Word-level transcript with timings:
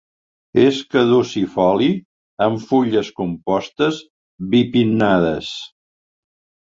És 0.61 0.77
caducifoli 0.93 1.89
amb 2.45 2.65
fulles 2.71 3.13
compostes 3.21 4.01
bipinnades. 4.55 5.53